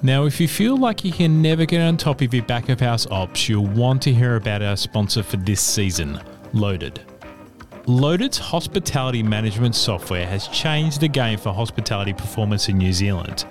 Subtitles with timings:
[0.00, 2.78] Now, if you feel like you can never get on top of your back of
[2.78, 6.20] house ops, you'll want to hear about our sponsor for this season,
[6.52, 7.00] Loaded.
[7.86, 13.44] Loaded's hospitality management software has changed the game for hospitality performance in New Zealand,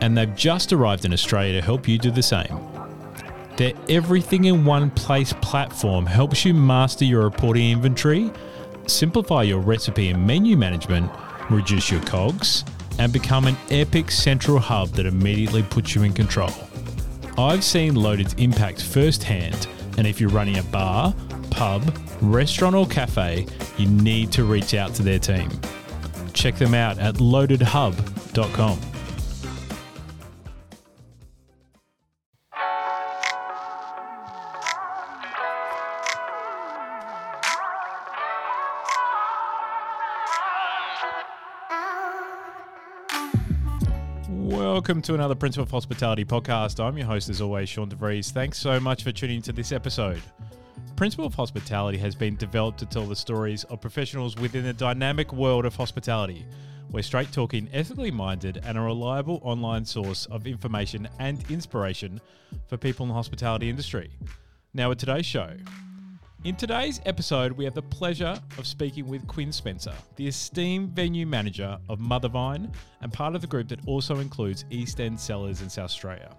[0.00, 2.58] and they've just arrived in Australia to help you do the same.
[3.56, 8.32] Their everything in one place platform helps you master your reporting inventory,
[8.88, 11.12] simplify your recipe and menu management,
[11.48, 12.64] reduce your cogs,
[12.98, 16.50] and become an epic central hub that immediately puts you in control.
[17.38, 19.66] I've seen Loaded's impact firsthand,
[19.98, 21.14] and if you're running a bar,
[21.50, 21.82] pub,
[22.20, 23.46] restaurant, or cafe,
[23.76, 25.50] you need to reach out to their team.
[26.32, 28.95] Check them out at loadedhub.com.
[44.86, 46.78] Welcome to another Principle of Hospitality podcast.
[46.78, 48.30] I'm your host, as always, Sean DeVries.
[48.30, 50.22] Thanks so much for tuning into this episode.
[50.94, 55.32] Principle of Hospitality has been developed to tell the stories of professionals within the dynamic
[55.32, 56.46] world of hospitality.
[56.92, 62.20] We're straight talking, ethically minded, and a reliable online source of information and inspiration
[62.68, 64.12] for people in the hospitality industry.
[64.72, 65.50] Now, with today's show,
[66.46, 71.26] in today's episode, we have the pleasure of speaking with Quinn Spencer, the esteemed venue
[71.26, 75.68] manager of Mothervine and part of the group that also includes East End Cellars in
[75.68, 76.30] South Australia.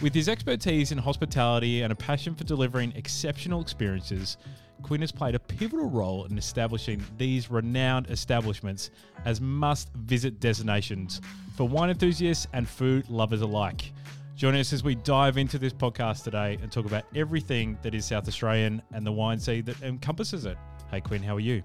[0.00, 4.36] With his expertise in hospitality and a passion for delivering exceptional experiences,
[4.84, 8.92] Quinn has played a pivotal role in establishing these renowned establishments
[9.24, 11.20] as must visit destinations
[11.56, 13.92] for wine enthusiasts and food lovers alike.
[14.34, 18.06] Join us as we dive into this podcast today and talk about everything that is
[18.06, 20.56] South Australian and the wine sea that encompasses it.
[20.90, 21.62] Hey, Quinn, how are you?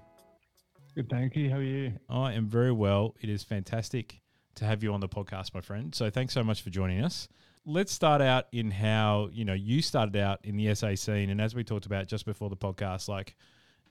[0.94, 1.50] Good, thank you.
[1.50, 1.94] How are you?
[2.08, 3.16] I am very well.
[3.20, 4.20] It is fantastic
[4.56, 5.94] to have you on the podcast, my friend.
[5.94, 7.26] So thanks so much for joining us.
[7.64, 11.30] Let's start out in how, you know, you started out in the SA scene.
[11.30, 13.34] And as we talked about just before the podcast, like,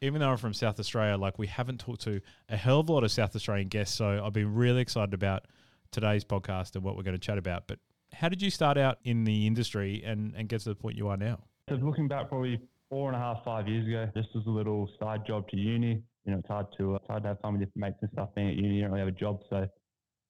[0.01, 2.93] even though I'm from South Australia, like, we haven't talked to a hell of a
[2.93, 3.97] lot of South Australian guests.
[3.97, 5.45] So I've been really excited about
[5.91, 7.67] today's podcast and what we're going to chat about.
[7.67, 7.79] But
[8.13, 11.07] how did you start out in the industry and, and get to the point you
[11.07, 11.39] are now?
[11.69, 12.59] So looking back probably
[12.89, 16.01] four and a half, five years ago, just as a little side job to uni.
[16.25, 18.29] You know, it's hard to it's hard to have fun with your mates and stuff
[18.35, 18.75] being at uni.
[18.75, 19.67] You don't really have a job, so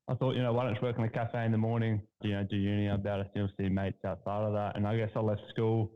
[0.08, 2.02] I thought, you know, why don't you work in a cafe in the morning?
[2.22, 2.88] You know, do uni.
[2.88, 5.92] About to still see mates outside of that, and I guess I left school.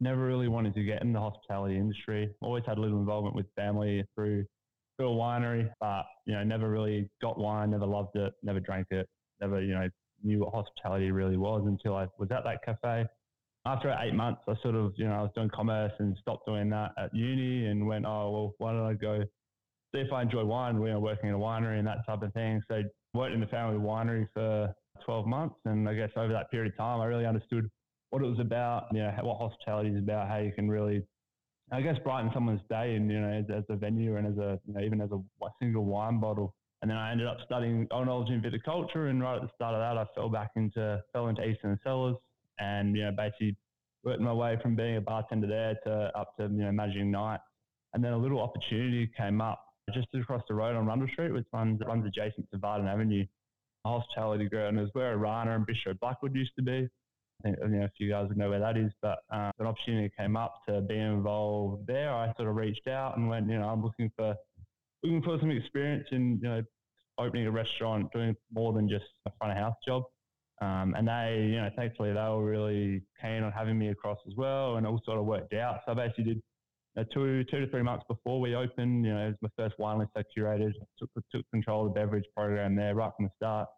[0.00, 2.30] Never really wanted to get in the hospitality industry.
[2.40, 4.44] Always had a little involvement with family through
[4.96, 7.70] through a winery, but you know, never really got wine.
[7.70, 8.32] Never loved it.
[8.42, 9.08] Never drank it.
[9.40, 9.88] Never, you know,
[10.22, 13.06] knew what hospitality really was until I was at that cafe.
[13.66, 16.70] After eight months, I sort of, you know, I was doing commerce and stopped doing
[16.70, 19.22] that at uni and went, oh, well, why don't I go
[19.94, 20.80] see if I enjoy wine?
[20.80, 22.62] We are working in a winery and that type of thing.
[22.68, 22.82] So
[23.12, 25.56] worked in the family winery for 12 months.
[25.66, 27.68] And I guess over that period of time, I really understood
[28.10, 31.02] what it was about, you know, what hospitality is about, how you can really,
[31.70, 34.58] I guess, brighten someone's day and, you know, as, as a venue and as a,
[34.66, 37.86] you know, even as a, a single wine bottle and then I ended up studying
[37.88, 39.10] oenology and viticulture.
[39.10, 41.78] And right at the start of that, I fell back into fell into East End
[41.84, 42.16] Cellars,
[42.58, 43.56] and you know basically
[44.02, 47.42] worked my way from being a bartender there to up to you know managing nights.
[47.92, 51.46] And then a little opportunity came up just across the road on Rundle Street, which
[51.52, 53.26] runs runs adjacent to Vardon Avenue,
[53.84, 54.78] a hospitality ground.
[54.78, 56.88] It was where Orana and Bistro Blackwood used to be.
[57.40, 59.66] I think you know if you guys would know where that is, but um, an
[59.66, 62.14] opportunity came up to be involved there.
[62.14, 64.34] I sort of reached out and went, you know, I'm looking for
[65.02, 66.62] looking for some experience in you know
[67.18, 70.02] opening a restaurant, doing more than just a front of house job.
[70.62, 74.34] Um, and they, you know, thankfully they were really keen on having me across as
[74.36, 75.80] well, and it all sort of worked out.
[75.86, 76.42] So I basically did
[76.98, 79.06] uh, two, two to three months before we opened.
[79.06, 82.00] You know, it was my first wine list I curated, took, took control of the
[82.00, 83.68] beverage program there right from the start.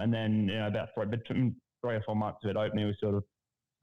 [0.00, 2.96] And then, you know, about three, between three or four months of it opening, we
[3.00, 3.24] sort of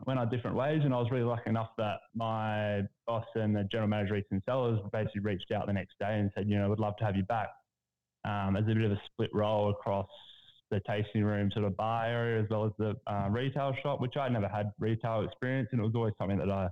[0.06, 0.82] went our different ways.
[0.84, 4.42] And I was really lucky enough that my boss and the general manager, East End
[4.46, 7.16] Cellars, basically reached out the next day and said, you know, we'd love to have
[7.16, 7.50] you back
[8.26, 10.08] um, as a bit of a split role across
[10.72, 14.18] the tasting room sort of bar area as well as the uh, retail shop, which
[14.18, 16.68] I never had retail experience, and it was always something that I.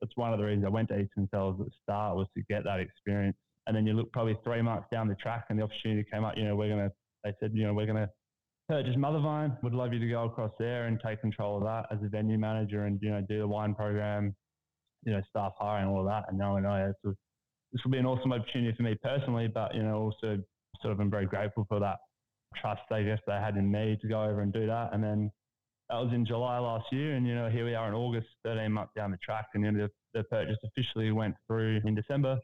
[0.00, 2.26] That's one of the reasons I went to East End Cellars at the start was
[2.34, 3.36] to get that experience.
[3.66, 6.34] And then you look probably three months down the track, and the opportunity came up.
[6.36, 6.90] You know, we're gonna.
[7.24, 8.08] They said, you know, we're gonna
[8.68, 9.62] purchase Mothervine.
[9.62, 12.38] Would love you to go across there and take control of that as a venue
[12.38, 14.34] manager, and you know, do the wine program,
[15.04, 16.24] you know, staff hiring, all that.
[16.28, 16.56] And oh,
[16.86, 17.14] this, was,
[17.72, 20.38] this will be an awesome opportunity for me personally, but you know, also
[20.82, 21.98] sort of am very grateful for that
[22.56, 24.90] trust, I guess, they had in me to go over and do that.
[24.92, 25.30] And then
[25.88, 27.14] that was in July last year.
[27.14, 29.46] And, you know, here we are in August, 13 months down the track.
[29.54, 32.38] And, know, the, the purchase officially went through in December.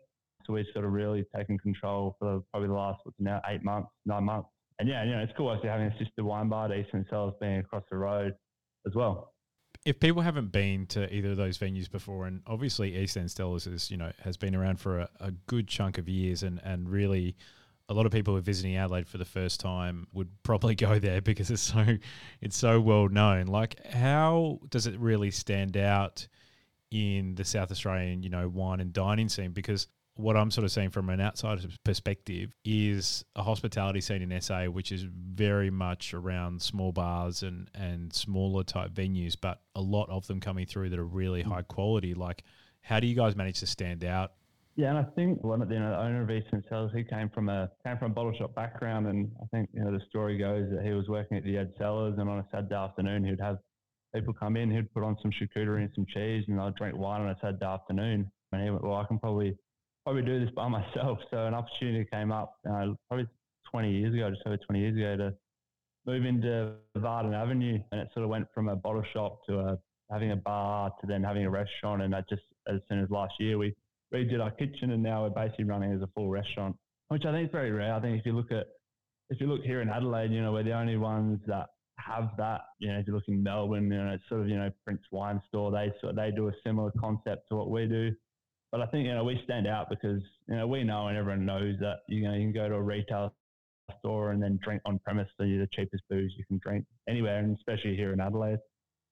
[0.47, 3.89] So we've sort of really taken control for probably the last, what's now, eight months,
[4.05, 4.49] nine months.
[4.79, 7.35] and yeah, you know, it's cool actually having a sister wine bar, East End Cellars
[7.41, 8.35] being across the road
[8.87, 9.33] as well.
[9.87, 13.69] If people haven't been to either of those venues before, and obviously East End Cellars
[13.69, 16.89] is, you know, has been around for a, a good chunk of years and, and
[16.89, 17.37] really
[17.89, 20.99] a lot of people who are visiting Adelaide for the first time would probably go
[20.99, 21.99] there because it's so
[22.41, 23.47] it's so well known.
[23.47, 26.27] Like how does it really stand out
[26.91, 29.53] in the South Australian, you know, wine and dining scene?
[29.53, 29.87] Because
[30.17, 34.65] what I'm sort of seeing from an outsider's perspective is a hospitality scene in SA,
[34.65, 40.09] which is very much around small bars and, and smaller type venues, but a lot
[40.09, 41.47] of them coming through that are really mm.
[41.47, 42.15] high quality.
[42.15, 42.45] Like,
[42.81, 44.33] how do you guys manage to stand out?
[44.75, 46.93] Yeah, and I think one of the, you know, the owner of East End Cellars,
[46.95, 49.91] he came from a came from a bottle shop background, and I think you know
[49.91, 52.75] the story goes that he was working at the Ed Cellars, and on a Saturday
[52.75, 53.57] afternoon he'd have
[54.15, 57.23] people come in, he'd put on some charcuterie and some cheese, and I'd drink wine
[57.23, 58.31] on a Saturday afternoon.
[58.53, 59.57] And he went, well, I can probably
[60.07, 61.19] probably do this by myself.
[61.31, 63.27] So an opportunity came up uh, probably
[63.71, 65.35] 20 years ago, just over 20 years ago, to
[66.07, 69.79] move into Vardon Avenue, and it sort of went from a bottle shop to a,
[70.11, 72.03] having a bar to then having a restaurant.
[72.03, 73.75] And that just as soon as last year we
[74.15, 76.77] redid our kitchen, and now we're basically running as a full restaurant,
[77.09, 77.93] which I think is very rare.
[77.93, 78.67] I think if you look at
[79.29, 81.67] if you look here in Adelaide, you know, we're the only ones that
[81.99, 82.61] have that.
[82.79, 85.03] You know, if you look in Melbourne, you know, it's sort of you know Prince
[85.11, 85.73] Wine Store.
[85.73, 88.15] They sort they do a similar concept to what we do.
[88.77, 91.47] But I think you know we stand out because you know we know and everyone
[91.47, 93.33] knows that you know you can go to a retail
[94.01, 97.39] store and then drink on premise so you're the cheapest booze you can drink anywhere,
[97.39, 98.59] and especially here in Adelaide.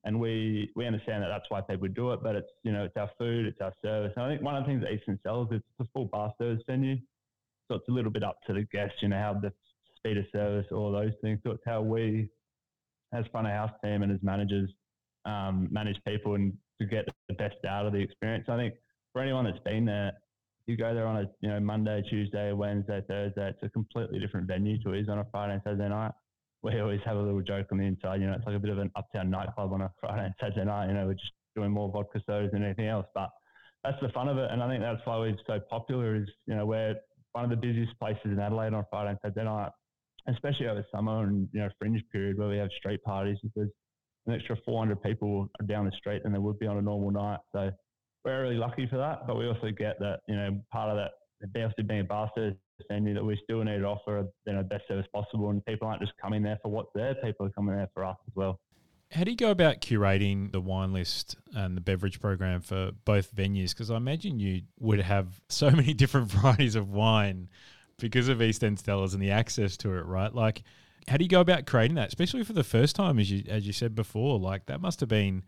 [0.04, 2.96] And we we understand that that's why people do it, but it's you know it's
[2.98, 4.12] our food, it's our service.
[4.16, 6.10] And I think one of the things that East End Cellars is it's a full
[6.12, 6.96] bar service venue,
[7.68, 9.50] so it's a little bit up to the guests, you know how the
[9.96, 11.40] speed of service, all those things.
[11.42, 12.28] So it's how we,
[13.14, 14.68] as front of house team and as managers,
[15.24, 16.52] um, manage people and
[16.82, 18.44] to get the best out of the experience.
[18.50, 18.74] I think
[19.14, 20.12] for anyone that's been there,
[20.66, 23.48] you go there on a you know Monday, Tuesday, Wednesday, Thursday.
[23.48, 26.12] It's a completely different venue to is on a Friday and Saturday night.
[26.62, 28.20] We always have a little joke on the inside.
[28.20, 30.64] You know, it's like a bit of an uptown nightclub on a Friday and Saturday
[30.64, 30.88] night.
[30.88, 33.06] You know, we're just doing more vodka sodas than anything else.
[33.14, 33.30] But
[33.84, 36.16] that's the fun of it, and I think that's why we're so popular.
[36.16, 36.96] Is you know we're
[37.32, 39.70] one of the busiest places in Adelaide on Friday and Saturday night,
[40.28, 43.68] especially over summer and you know fringe period where we have street parties because
[44.26, 47.40] an extra 400 people down the street than there would be on a normal night.
[47.52, 47.70] So
[48.24, 49.26] we're really lucky for that.
[49.26, 51.12] But we also get that, you know, part of that,
[51.42, 52.56] obviously being a service
[52.88, 55.50] venue, that we still need to offer, you know, best service possible.
[55.50, 58.16] And people aren't just coming there for what's there, people are coming there for us
[58.26, 58.60] as well.
[59.12, 63.34] How do you go about curating the wine list and the beverage program for both
[63.34, 63.70] venues?
[63.70, 67.48] Because I imagine you would have so many different varieties of wine
[67.98, 70.34] because of East End Cellars and the access to it, right?
[70.34, 70.64] Like,
[71.06, 73.66] how do you go about creating that, especially for the first time, as you as
[73.66, 74.38] you said before?
[74.38, 75.44] Like, that must have been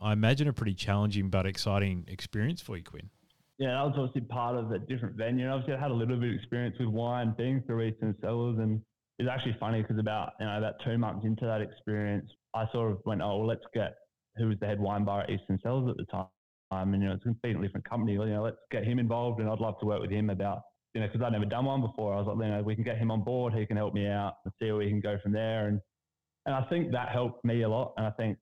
[0.00, 3.10] I imagine a pretty challenging but exciting experience for you, Quinn.
[3.58, 5.44] Yeah, that was obviously part of a different venue.
[5.44, 8.14] And obviously, I had a little bit of experience with wine being through East End
[8.22, 8.80] Cellars, and
[9.18, 12.92] it's actually funny because about you know about two months into that experience, I sort
[12.92, 13.96] of went, oh well, let's get
[14.36, 16.26] who was the head wine bar at East End Cellars at the time,
[16.70, 18.12] and you know it's a completely different company.
[18.12, 20.62] You know, let's get him involved, and I'd love to work with him about
[20.94, 22.14] you know because I'd never done one before.
[22.14, 23.52] I was like, you know, we can get him on board.
[23.52, 25.68] He can help me out and see where we can go from there.
[25.68, 25.82] And
[26.46, 27.92] and I think that helped me a lot.
[27.98, 28.38] And I think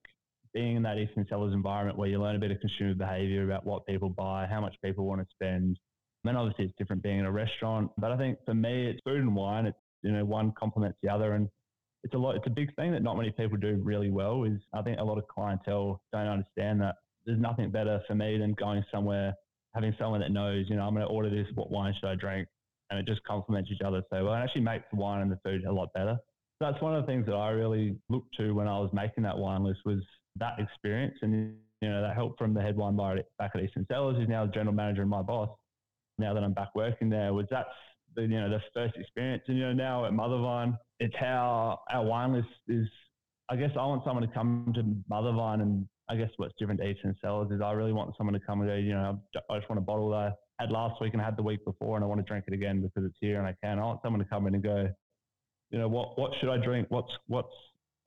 [0.53, 3.45] being in that East End Cellars environment where you learn a bit of consumer behavior
[3.45, 5.65] about what people buy, how much people want to spend.
[5.65, 5.77] And
[6.25, 7.91] then obviously it's different being in a restaurant.
[7.99, 9.67] But I think for me, it's food and wine.
[9.67, 11.33] It's, you know, one complements the other.
[11.33, 11.49] And
[12.05, 14.59] it's a lot, it's a big thing that not many people do really well is
[14.73, 18.55] I think a lot of clientele don't understand that there's nothing better for me than
[18.55, 19.35] going somewhere,
[19.75, 22.15] having someone that knows, you know, I'm going to order this, what wine should I
[22.15, 22.49] drink?
[22.91, 24.35] And it just complements each other so well.
[24.35, 26.17] It actually makes the wine and the food a lot better.
[26.59, 29.23] So that's one of the things that I really looked to when I was making
[29.25, 30.03] that wine list was
[30.39, 33.75] that experience and you know that help from the head wine bar back at East
[33.77, 35.49] End Cellars, who's now the general manager and my boss.
[36.19, 37.69] Now that I'm back working there, was that's
[38.17, 42.05] the you know the first experience, and you know now at Mothervine, it's how our
[42.05, 42.89] wine list is.
[43.51, 46.89] I guess I want someone to come to Mothervine, and I guess what's different to
[46.89, 48.75] East End Cellars is I really want someone to come and go.
[48.75, 50.33] You know, I just want a bottle that I
[50.65, 52.55] had last week and I had the week before, and I want to drink it
[52.55, 53.79] again because it's here and I can.
[53.79, 54.89] I want someone to come in and go.
[55.71, 56.19] You know what?
[56.19, 56.87] What should I drink?
[56.91, 57.53] What's what's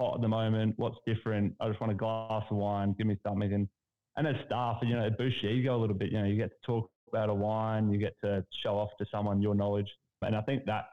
[0.01, 0.73] hot at the moment?
[0.77, 1.53] What's different?
[1.59, 2.95] I just want a glass of wine.
[2.97, 3.53] Give me something.
[3.53, 3.67] And
[4.17, 6.11] and as staff, you know, it boosts your ego a little bit.
[6.11, 7.91] You know, you get to talk about a wine.
[7.91, 9.87] You get to show off to someone your knowledge.
[10.21, 10.85] And I think that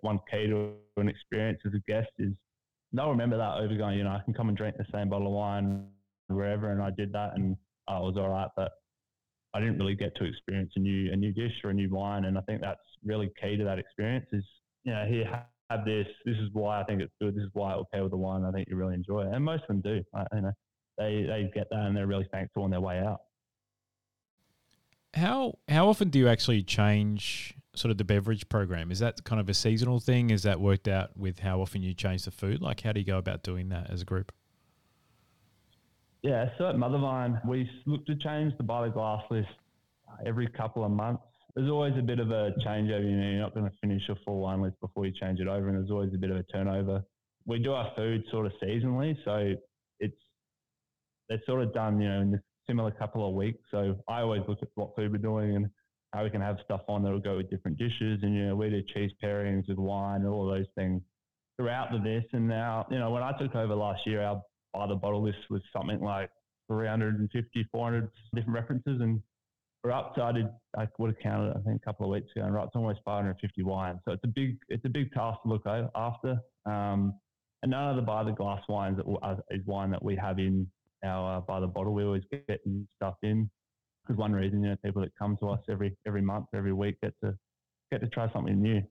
[0.00, 2.32] one key to an experience as a guest is
[2.92, 3.98] they'll remember that over going.
[3.98, 5.86] You know, I can come and drink the same bottle of wine
[6.28, 7.56] wherever, and I did that, and
[7.88, 8.48] oh, it was all right.
[8.56, 8.72] But
[9.54, 12.24] I didn't really get to experience a new a new dish or a new wine,
[12.24, 14.26] and I think that's really key to that experience.
[14.32, 14.44] Is
[14.84, 15.44] you know, here
[15.76, 16.06] have this.
[16.24, 17.34] This is why I think it's good.
[17.34, 18.44] This is why it will pair with the wine.
[18.44, 20.02] I think you really enjoy it, and most of them do.
[20.34, 20.52] you know,
[20.98, 23.22] they they get that and they're really thankful on their way out.
[25.14, 28.90] How how often do you actually change sort of the beverage program?
[28.90, 30.30] Is that kind of a seasonal thing?
[30.30, 32.60] Is that worked out with how often you change the food?
[32.60, 34.32] Like, how do you go about doing that as a group?
[36.22, 39.48] Yeah, so at Mothervine, we look to change the by the glass list
[40.08, 41.24] uh, every couple of months.
[41.54, 43.04] There's always a bit of a changeover.
[43.04, 45.48] You know, you're not going to finish a full wine list before you change it
[45.48, 47.02] over, and there's always a bit of a turnover.
[47.46, 49.54] We do our food sort of seasonally, so
[50.00, 50.16] it's
[51.28, 53.60] they're sort of done, you know, in this similar couple of weeks.
[53.70, 55.68] So I always look at what food we're doing and
[56.12, 58.20] how we can have stuff on that will go with different dishes.
[58.22, 61.02] And, you know, we do cheese pairings with wine and all those things
[61.56, 62.24] throughout the this.
[62.32, 64.42] And now, you know, when I took over last year, our
[64.74, 66.30] by the bottle list was something like
[66.68, 69.00] 350, 400 different references.
[69.00, 69.20] And
[69.84, 72.30] we're up to, I did, I would have counted, I think a couple of weeks
[72.36, 73.98] ago, and right, it's almost 550 wines.
[74.04, 76.38] So it's a big, it's a big task to look after.
[76.66, 77.14] Um,
[77.62, 80.66] and none of the by the glass wines that is wine that we have in
[81.04, 81.94] our uh, by the bottle.
[81.94, 82.60] We always get
[82.96, 83.48] stuff in
[84.04, 86.96] because one reason, you know, people that come to us every every month, every week
[87.02, 87.34] get to
[87.90, 88.82] get to try something new.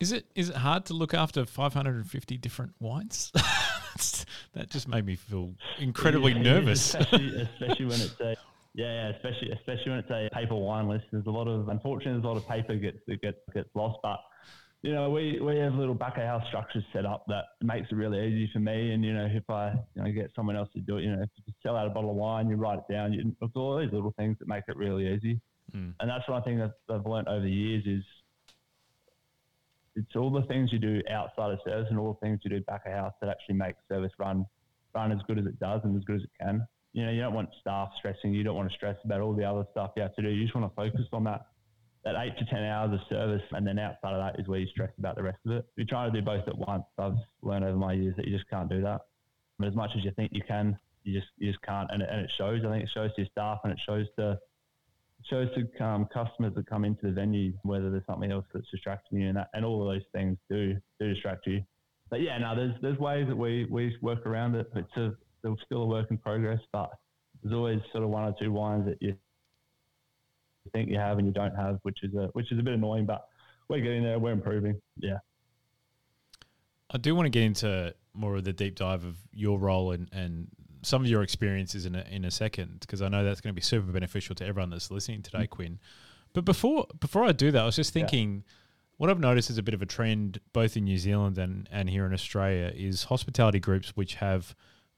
[0.00, 3.32] Is it is it hard to look after 550 different wines?
[4.52, 6.94] that just made me feel incredibly yeah, nervous.
[6.94, 8.36] Especially, especially when it's a
[8.74, 11.06] yeah, especially especially when it's a paper wine list.
[11.12, 13.98] There's a lot of unfortunately there's a lot of paper gets that gets gets lost,
[14.02, 14.20] but
[14.82, 17.96] you know, we, we have little back of house structures set up that makes it
[17.96, 18.92] really easy for me.
[18.92, 21.22] And, you know, if I you know, get someone else to do it, you know,
[21.22, 23.78] if you sell out a bottle of wine, you write it down, you, it's all
[23.78, 25.38] these little things that make it really easy.
[25.76, 25.92] Mm.
[26.00, 28.02] And that's one thing that I've learned over the years is
[29.96, 32.60] it's all the things you do outside of service and all the things you do
[32.62, 34.46] back of house that actually make service run
[34.94, 36.66] run as good as it does and as good as it can.
[36.92, 38.34] You know, you don't want staff stressing.
[38.34, 40.28] You don't want to stress about all the other stuff you have to do.
[40.28, 41.46] You just want to focus on that
[42.04, 43.42] that eight to 10 hours of service.
[43.52, 45.66] And then outside of that is where you stress about the rest of it.
[45.76, 46.84] You're trying to do both at once.
[46.98, 49.02] I've learned over my years that you just can't do that.
[49.58, 51.90] But as much as you think you can, you just you just can't.
[51.92, 52.62] And it, and it shows.
[52.64, 56.08] I think it shows to your staff and it shows to it shows to um,
[56.12, 59.50] customers that come into the venue whether there's something else that's distracting you, and that,
[59.52, 61.62] and all of those things do do distract you.
[62.08, 64.70] But yeah, no, there's there's ways that we we work around it.
[64.74, 65.12] It's a,
[65.44, 66.90] it's still a work in progress, but
[67.42, 69.16] there's always sort of one or two wines that you
[70.72, 73.06] think you have and you don't have, which is a which is a bit annoying.
[73.06, 73.26] But
[73.68, 74.18] we're getting there.
[74.18, 74.80] We're improving.
[74.98, 75.18] Yeah.
[76.90, 80.08] I do want to get into more of the deep dive of your role and,
[80.12, 80.48] and
[80.82, 83.58] some of your experiences in a, in a second because I know that's going to
[83.58, 85.54] be super beneficial to everyone that's listening today, mm-hmm.
[85.54, 85.78] Quinn.
[86.32, 88.44] But before before I do that, I was just thinking.
[88.46, 88.54] Yeah.
[88.96, 91.88] What I've noticed is a bit of a trend, both in New Zealand and, and
[91.88, 94.54] here in Australia, is hospitality groups which have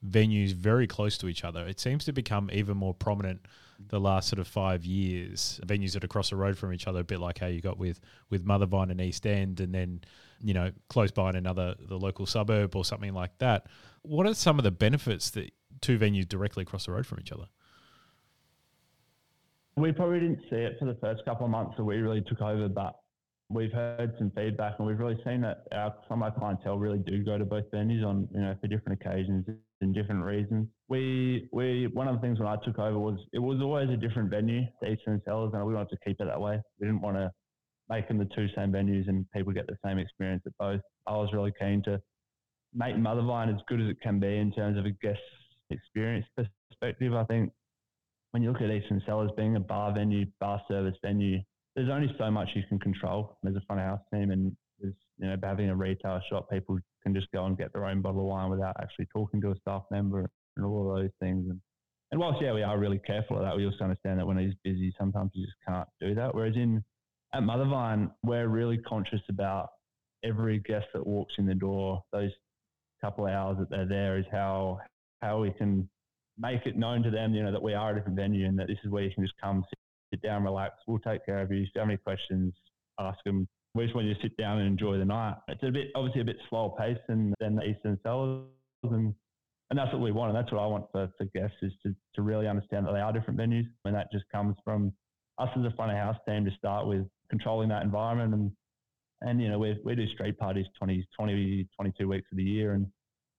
[0.07, 1.65] venues very close to each other.
[1.65, 3.45] It seems to become even more prominent
[3.87, 5.59] the last sort of five years.
[5.65, 7.77] Venues that are across the road from each other, a bit like how you got
[7.77, 10.01] with with Mothervine and East End, and then
[10.41, 13.67] you know close by in another the local suburb or something like that.
[14.01, 17.31] What are some of the benefits that two venues directly across the road from each
[17.31, 17.45] other?
[19.75, 22.41] We probably didn't see it for the first couple of months that we really took
[22.41, 22.99] over, but
[23.49, 26.99] we've heard some feedback and we've really seen that our, some of our clientele really
[26.99, 29.45] do go to both venues on you know for different occasions
[29.83, 30.67] and different reasons.
[30.89, 33.97] We we one of the things when I took over was it was always a
[33.97, 36.59] different venue, the East End Cellars, and we wanted to keep it that way.
[36.79, 37.31] We didn't want to
[37.89, 40.81] make them the two same venues and people get the same experience at both.
[41.05, 42.01] I was really keen to
[42.73, 45.19] make Mothervine as good as it can be in terms of a guest
[45.69, 47.13] experience perspective.
[47.13, 47.51] I think
[48.31, 51.39] when you look at East End Cellars being a bar venue, bar service venue,
[51.75, 54.95] there's only so much you can control as a front of house team, and there's
[55.17, 58.21] you know having a retail shop, people can just go and get their own bottle
[58.21, 61.45] of wine without actually talking to a staff member and all of those things.
[61.49, 61.59] And
[62.11, 64.53] and whilst yeah, we are really careful of that, we also understand that when he's
[64.63, 66.33] busy, sometimes you just can't do that.
[66.33, 66.83] Whereas in
[67.33, 69.69] at Mothervine, we're really conscious about
[70.23, 72.03] every guest that walks in the door.
[72.11, 72.29] Those
[73.01, 74.79] couple of hours that they're there is how
[75.21, 75.89] how we can
[76.37, 78.67] make it known to them, you know, that we are a different venue and that
[78.67, 79.79] this is where you can just come sit
[80.13, 80.75] sit down, relax.
[80.87, 81.63] We'll take care of you.
[81.63, 82.53] If you have any questions,
[82.99, 83.47] ask them.
[83.75, 85.35] We just want you to sit down and enjoy the night.
[85.47, 88.45] It's a bit, obviously, a bit slower pace than, than the East End Cellars.
[88.83, 89.13] And,
[89.69, 90.29] and that's what we want.
[90.29, 92.99] And that's what I want for, for guests is to, to really understand that they
[92.99, 93.65] are different venues.
[93.85, 94.93] And that just comes from
[95.39, 98.33] us as a front of house team to start with controlling that environment.
[98.33, 98.51] And,
[99.21, 102.73] and you know, we, we do street parties 20, 20, 22 weeks of the year.
[102.73, 102.85] And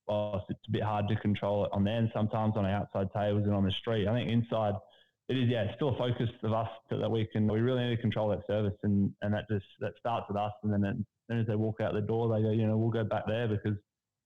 [0.08, 3.54] whilst it's a bit hard to control it on there sometimes on outside tables and
[3.54, 4.74] on the street, I think inside–
[5.28, 7.96] it is, yeah, it's still a focus of us that we can, we really need
[7.96, 8.76] to control that service.
[8.82, 10.52] And, and that just, that starts with us.
[10.62, 10.96] And then, it,
[11.28, 13.48] then as they walk out the door, they go, you know, we'll go back there
[13.48, 13.76] because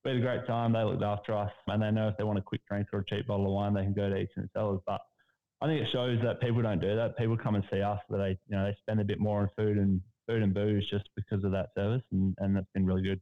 [0.05, 0.73] we had a great time.
[0.73, 3.05] They looked after us and they know if they want a quick drink or a
[3.05, 4.81] cheap bottle of wine, they can go to East End Cellars.
[4.87, 5.01] But
[5.61, 7.17] I think it shows that people don't do that.
[7.17, 9.51] People come and see us, that they, you know, they spend a bit more on
[9.57, 12.03] food and food and booze just because of that service.
[12.11, 13.21] And, and that's been really good.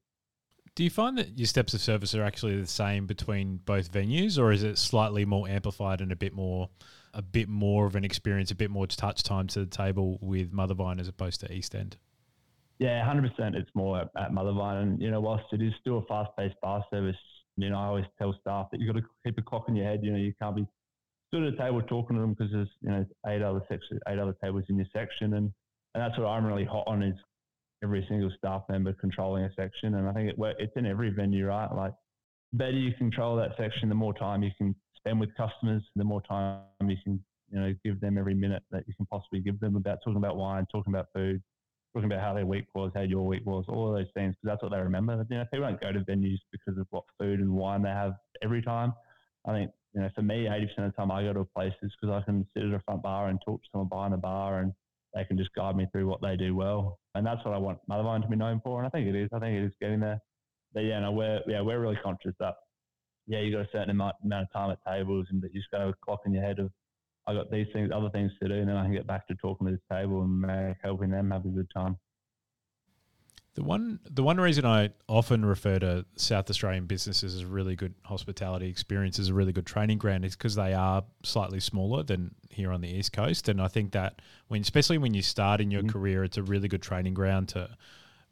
[0.74, 4.38] Do you find that your steps of service are actually the same between both venues,
[4.38, 6.68] or is it slightly more amplified and a bit more
[7.16, 10.52] a bit more of an experience, a bit more touch time to the table with
[10.52, 11.96] Mothervine as opposed to East End?
[12.78, 13.56] Yeah, hundred percent.
[13.56, 16.84] It's more at, at Mothervine, and you know, whilst it is still a fast-paced bar
[16.90, 17.16] service,
[17.56, 19.86] you know, I always tell staff that you've got to keep a clock in your
[19.86, 20.00] head.
[20.02, 20.66] You know, you can't be
[21.28, 24.18] stood at a table talking to them because there's you know eight other sections, eight
[24.18, 25.50] other tables in your section, and
[25.94, 27.16] and that's what I'm really hot on is
[27.82, 31.46] every single staff member controlling a section, and I think it it's in every venue,
[31.46, 31.72] right?
[31.74, 31.94] Like,
[32.52, 36.22] better you control that section, the more time you can spend with customers, the more
[36.22, 39.76] time you can you know give them every minute that you can possibly give them
[39.76, 41.42] about talking about wine, talking about food,
[41.94, 44.54] talking about how their week was, how your week was, all of those things, because
[44.54, 45.24] that's what they remember.
[45.30, 48.14] You know, people don't go to venues because of what food and wine they have
[48.42, 48.92] every time.
[49.46, 51.72] I think, you know, for me, 80% of the time I go to a place
[51.82, 54.18] is because I can sit at a front bar and talk to someone behind the
[54.18, 54.72] bar and
[55.14, 56.98] they can just guide me through what they do well.
[57.14, 58.78] And that's what I want Mothervine to be known for.
[58.78, 59.30] And I think it is.
[59.32, 60.20] I think it is getting there.
[60.76, 62.54] But yeah, no, we're, yeah, we're really conscious that,
[63.26, 65.70] yeah, you got a certain amount, amount of time at tables and that you just
[65.70, 66.70] got a clock in your head of
[67.26, 69.34] I got these things, other things to do, and then I can get back to
[69.36, 71.96] talking to this table and uh, helping them have a good time.
[73.54, 77.74] The one, the one reason I often refer to South Australian businesses as a really
[77.74, 82.02] good hospitality experience, as a really good training ground, is because they are slightly smaller
[82.02, 83.48] than here on the east coast.
[83.48, 85.90] And I think that when, especially when you start in your mm-hmm.
[85.90, 87.70] career, it's a really good training ground to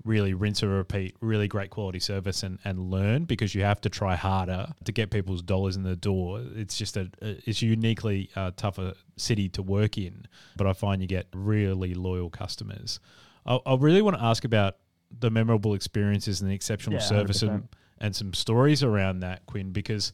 [0.05, 3.89] really rinse and repeat, really great quality service and, and learn because you have to
[3.89, 6.43] try harder to get people's dollars in the door.
[6.55, 11.01] It's just a, it's a uniquely uh, tougher city to work in, but I find
[11.01, 13.01] you get really loyal customers.
[13.47, 14.77] I, I really want to ask about
[15.21, 19.71] the memorable experiences and the exceptional yeah, service and, and some stories around that, Quinn,
[19.73, 20.13] because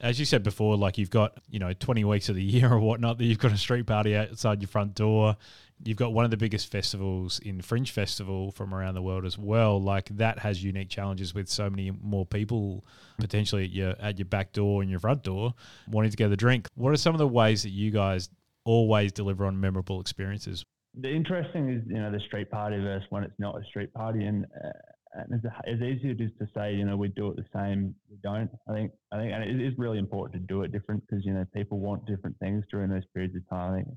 [0.00, 2.78] as you said before, like you've got, you know, 20 weeks of the year or
[2.78, 5.36] whatnot that you've got a street party outside your front door
[5.82, 9.36] you've got one of the biggest festivals in Fringe Festival from around the world as
[9.36, 9.80] well.
[9.80, 12.84] Like that has unique challenges with so many more people
[13.18, 15.54] potentially at your at your back door and your front door
[15.88, 16.68] wanting to get a drink.
[16.74, 18.28] What are some of the ways that you guys
[18.64, 20.64] always deliver on memorable experiences?
[20.94, 24.24] The interesting is you know the street party versus when it's not a street party,
[24.24, 24.68] and, uh,
[25.14, 27.94] and as, as easy it is to say you know we do it the same,
[28.10, 28.50] we don't.
[28.68, 31.32] I think I think and it is really important to do it different because you
[31.32, 33.72] know people want different things during those periods of time.
[33.72, 33.88] I think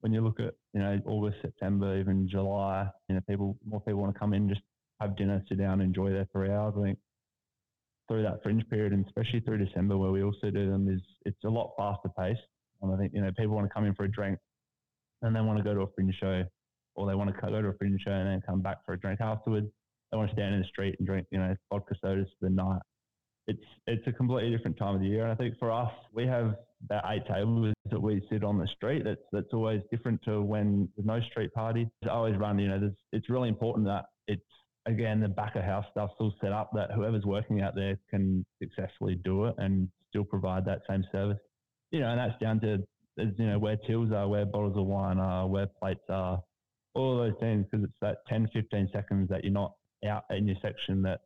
[0.00, 4.00] when you look at you know August, September, even July, you know people more people
[4.00, 4.62] want to come in just
[5.00, 6.74] have dinner, sit down, enjoy their three hours.
[6.78, 6.98] I think
[8.08, 11.44] through that fringe period, and especially through December where we also do them, is it's
[11.44, 12.40] a lot faster paced.
[12.82, 14.38] And I think you know people want to come in for a drink,
[15.22, 16.44] and then want to go to a fringe show,
[16.94, 19.00] or they want to go to a fringe show and then come back for a
[19.00, 19.68] drink afterwards.
[20.10, 22.54] They want to stand in the street and drink you know vodka sodas for the
[22.54, 22.80] night.
[23.46, 26.26] It's it's a completely different time of the year, and I think for us, we
[26.26, 29.04] have about eight tables that we sit on the street.
[29.04, 31.88] That's that's always different to when there's no street party.
[32.02, 34.42] It's always run, you know, it's really important that it's
[34.86, 38.44] again the back of house stuff still set up that whoever's working out there can
[38.62, 41.38] successfully do it and still provide that same service.
[41.90, 42.78] You know, and that's down to
[43.16, 46.40] you know where tills are, where bottles of wine are, where plates are,
[46.94, 49.72] all those things because it's that 10, 15 seconds that you're not
[50.06, 51.20] out in your section that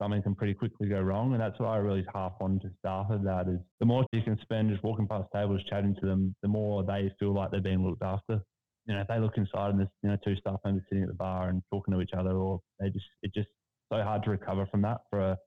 [0.00, 1.32] something can pretty quickly go wrong.
[1.32, 4.22] And that's what I really harp on to staff of that is the more you
[4.22, 7.60] can spend just walking past tables, chatting to them, the more they feel like they're
[7.60, 8.40] being looked after.
[8.86, 11.08] You know, if they look inside and there's, you know, two staff members sitting at
[11.08, 13.48] the bar and talking to each other or they just, it's just
[13.92, 15.38] so hard to recover from that for a,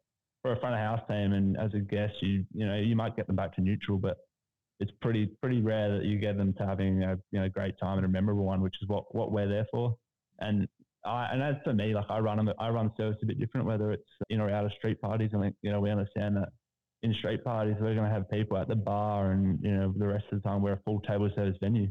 [0.41, 1.33] for a front of house team.
[1.33, 4.17] And as a guest, you, you know, you might get them back to neutral, but
[4.79, 7.97] it's pretty, pretty rare that you get them to having a, you know, great time
[7.97, 9.95] and a memorable one, which is what, what we're there for.
[10.39, 10.67] And
[11.05, 13.91] I, and as for me, like I run I run service a bit different, whether
[13.91, 15.31] it's in or out of street parties.
[15.35, 16.49] I think you know we understand that
[17.03, 20.07] in street parties we're going to have people at the bar, and you know the
[20.07, 21.89] rest of the time we're a full table service venue.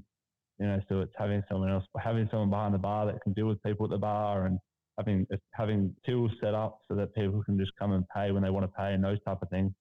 [0.59, 3.47] You know, so it's having someone else, having someone behind the bar that can deal
[3.47, 4.59] with people at the bar, and
[4.99, 8.51] having having tools set up so that people can just come and pay when they
[8.51, 9.73] want to pay, and those type of things.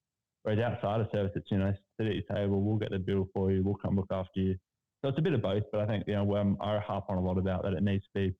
[0.44, 3.28] Whereas outside of service, it's you know sit at your table, we'll get the bill
[3.34, 4.56] for you, we'll come look after you.
[5.02, 7.18] So it's a bit of both, but I think you know um, I harp on
[7.18, 8.36] a lot about that it needs to be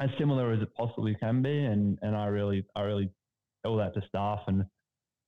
[0.00, 1.64] as similar as it possibly can be.
[1.64, 3.10] And, and I really, I really
[3.64, 4.64] tell that to staff and,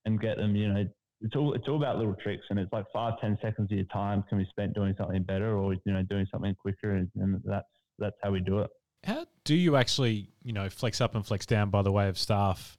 [0.05, 0.85] and get them, you know,
[1.21, 3.87] it's all, it's all about little tricks and it's like five, ten seconds of your
[3.87, 6.97] time can be spent doing something better or, you know, doing something quicker.
[6.97, 7.67] And, and that's,
[7.99, 8.71] that's how we do it.
[9.05, 12.19] How do you actually, you know, flex up and flex down by the way of
[12.19, 12.77] staff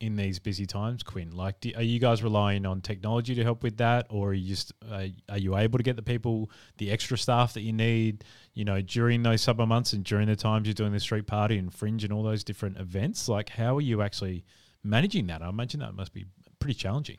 [0.00, 1.30] in these busy times, Quinn?
[1.30, 4.48] Like, do, are you guys relying on technology to help with that, or are you
[4.48, 8.24] just uh, are you able to get the people, the extra staff that you need,
[8.54, 11.58] you know, during those summer months and during the times you're doing the street party
[11.58, 13.28] and fringe and all those different events?
[13.28, 14.44] Like, how are you actually
[14.84, 15.42] managing that?
[15.42, 16.26] I imagine that must be
[16.60, 17.18] pretty challenging.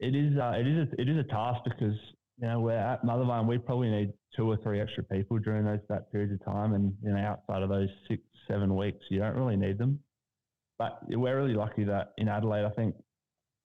[0.00, 0.36] It is.
[0.38, 0.88] Uh, it is.
[0.88, 1.96] A, it is a task because
[2.40, 3.46] you know we're at Mothervine.
[3.46, 6.94] We probably need two or three extra people during those that periods of time, and
[7.02, 9.98] you know outside of those six, seven weeks, you don't really need them.
[10.78, 12.94] But we're really lucky that in Adelaide, I think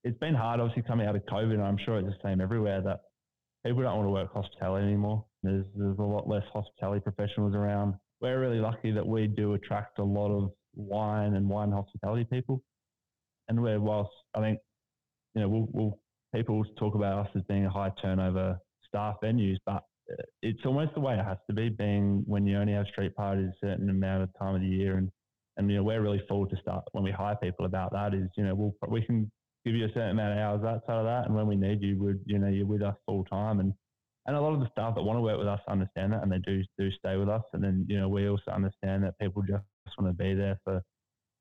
[0.03, 2.81] it's been hard, obviously, coming out of COVID, and I'm sure it's the same everywhere,
[2.81, 3.01] that
[3.65, 5.25] people don't want to work hospitality anymore.
[5.43, 7.95] There's there's a lot less hospitality professionals around.
[8.21, 12.61] We're really lucky that we do attract a lot of wine and wine hospitality people,
[13.47, 14.59] and we're whilst I think
[15.35, 15.99] you know we'll, we'll
[16.33, 19.83] people talk about us as being a high turnover staff venues, but
[20.41, 21.69] it's almost the way it has to be.
[21.69, 24.97] Being when you only have street parties a certain amount of time of the year,
[24.97, 25.09] and
[25.57, 28.13] and you know we're really full to start when we hire people about that.
[28.13, 29.31] Is you know we'll we can
[29.65, 31.97] give you a certain amount of hours outside of that, and when we need you,
[32.01, 33.73] would you know you're with us full time, and
[34.25, 36.31] and a lot of the staff that want to work with us understand that, and
[36.31, 39.41] they do do stay with us, and then you know we also understand that people
[39.41, 39.63] just
[39.97, 40.81] want to be there for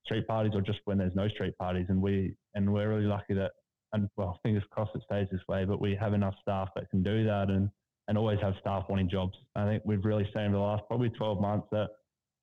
[0.04, 3.34] street parties or just when there's no street parties, and we and we're really lucky
[3.34, 3.52] that
[3.92, 7.02] and well fingers crossed it stays this way, but we have enough staff that can
[7.02, 7.70] do that, and
[8.08, 9.36] and always have staff wanting jobs.
[9.54, 11.88] I think we've really seen in the last probably 12 months that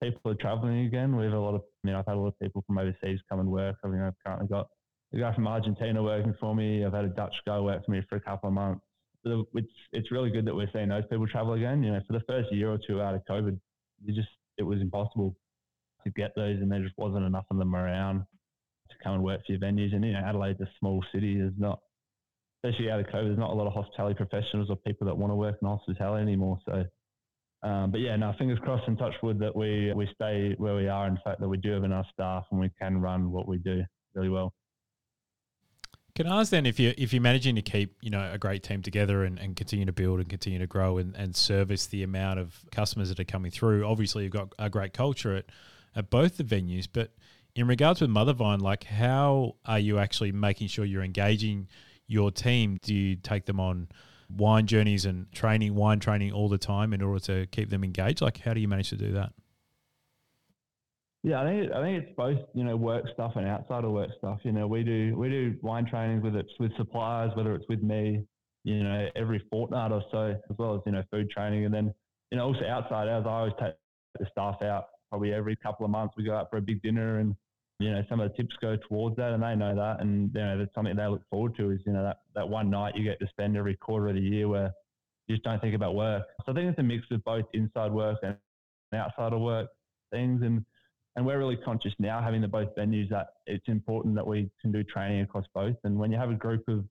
[0.02, 1.16] people are traveling again.
[1.16, 3.20] We have a lot of, I mean, I've had a lot of people from overseas
[3.30, 3.78] come and work.
[3.84, 4.68] I mean, I've currently got
[5.14, 6.86] a guy from Argentina working for me.
[6.86, 8.82] I've had a Dutch guy work for me for a couple of months.
[9.26, 11.84] It's it's really good that we're seeing those people travel again.
[11.84, 13.60] You know, for the first year or two out of COVID,
[14.04, 15.36] you just it was impossible
[16.06, 18.20] to get those, and there just wasn't enough of them around
[18.90, 19.94] to come and work for your venues.
[19.94, 21.38] And you know, Adelaide's a small city.
[21.38, 21.80] There's not
[22.64, 25.32] especially out of COVID, there's not a lot of hospitality professionals or people that want
[25.32, 26.60] to work in hospitality anymore.
[26.66, 26.84] So,
[27.62, 30.88] um, but yeah, no, fingers crossed and touch wood that we, we stay where we
[30.88, 31.08] are.
[31.08, 33.84] In fact, that we do have enough staff and we can run what we do
[34.14, 34.54] really well.
[36.16, 38.62] Can I ask then if you if you're managing to keep you know a great
[38.62, 42.04] team together and, and continue to build and continue to grow and, and service the
[42.04, 43.86] amount of customers that are coming through?
[43.86, 45.46] Obviously, you've got a great culture at
[45.96, 47.12] at both the venues, but
[47.56, 51.68] in regards with Mothervine, like how are you actually making sure you're engaging
[52.08, 52.78] your team?
[52.82, 53.88] Do you take them on
[54.30, 58.22] wine journeys and training, wine training all the time in order to keep them engaged?
[58.22, 59.34] Like, how do you manage to do that?
[61.22, 64.10] Yeah, I think I think it's both, you know, work stuff and outside of work
[64.18, 64.40] stuff.
[64.44, 67.84] You know, we do we do wine trainings whether it's with suppliers, whether it's with
[67.84, 68.24] me,
[68.64, 71.94] you know, every fortnight or so, as well as you know food training, and then
[72.32, 73.74] you know also outside as I always take
[74.18, 76.14] the staff out probably every couple of months.
[76.16, 77.36] We go out for a big dinner and
[77.80, 80.02] you know, some of the tips go towards that and they know that.
[80.02, 82.70] And, you know, that's something they look forward to is, you know, that, that one
[82.70, 84.74] night you get to spend every quarter of the year where
[85.28, 86.24] you just don't think about work.
[86.46, 88.36] So I think it's a mix of both inside work and
[88.94, 89.70] outside of work
[90.12, 90.42] things.
[90.42, 90.66] And,
[91.16, 94.74] and we're really conscious now having the both venues that it's important that we can
[94.74, 95.76] do training across both.
[95.86, 96.84] And when you have a group of,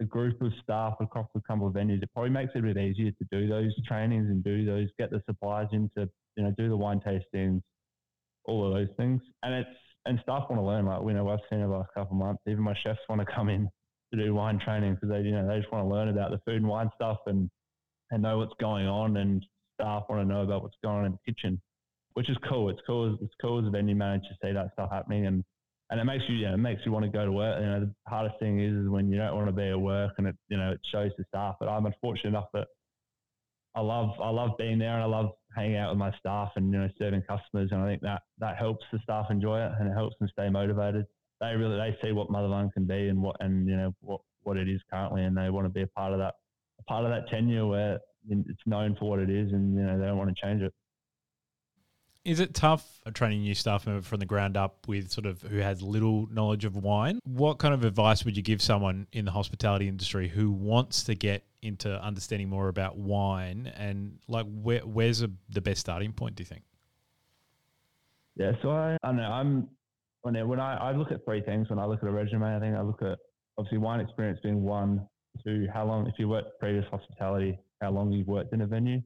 [0.00, 2.78] a group of staff across a couple of venues, it probably makes it a bit
[2.78, 6.54] easier to do those trainings and do those, get the suppliers in to, you know,
[6.56, 7.60] do the wine tastings,
[8.44, 9.20] all of those things.
[9.42, 9.68] And it's,
[10.06, 10.86] and staff want to learn.
[10.86, 13.20] Like we know I've seen over the last couple of months, even my chefs want
[13.20, 13.68] to come in
[14.12, 16.40] to do wine training because they you know they just want to learn about the
[16.44, 17.50] food and wine stuff and
[18.10, 19.16] and know what's going on.
[19.16, 19.44] And
[19.80, 21.60] staff want to know about what's going on in the kitchen,
[22.14, 22.70] which is cool.
[22.70, 23.16] It's cool.
[23.20, 25.44] It's cool as a venue manager to see that stuff happening and.
[25.92, 27.58] And it makes you, you know, it makes you want to go to work.
[27.58, 30.12] You know, the hardest thing is, is when you don't want to be at work,
[30.18, 31.56] and it, you know, it shows the staff.
[31.58, 32.68] But I'm unfortunate enough that
[33.74, 36.72] I love, I love being there, and I love hanging out with my staff and
[36.72, 39.88] you know serving customers, and I think that that helps the staff enjoy it and
[39.88, 41.06] it helps them stay motivated.
[41.40, 44.56] They really they see what Mothervine can be and what and you know what what
[44.56, 46.34] it is currently, and they want to be a part of that
[46.78, 49.98] a part of that tenure where it's known for what it is, and you know
[49.98, 50.72] they don't want to change it.
[52.22, 55.56] Is it tough training new staff member from the ground up with sort of who
[55.56, 57.18] has little knowledge of wine?
[57.24, 61.14] What kind of advice would you give someone in the hospitality industry who wants to
[61.14, 66.36] get into understanding more about wine and like where, where's a, the best starting point?
[66.36, 66.62] Do you think?
[68.36, 69.22] Yeah, so I, I don't know.
[69.30, 69.68] I'm
[70.22, 72.56] when I, when I, I look at three things when I look at a resume.
[72.56, 73.18] I think I look at
[73.58, 75.06] obviously wine experience being one,
[75.44, 79.02] two, how long if you worked previous hospitality, how long you've worked in a venue